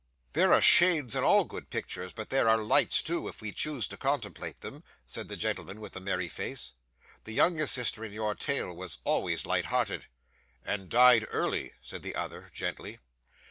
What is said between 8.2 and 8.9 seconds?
tale